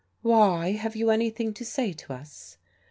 [0.23, 2.57] "Why, have you anything to say to us